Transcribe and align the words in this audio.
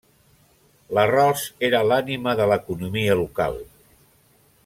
L’arròs 0.97 1.43
era 1.69 1.83
l’ànima 1.91 2.35
de 2.41 2.49
l’economia 2.53 3.21
local. 3.23 3.61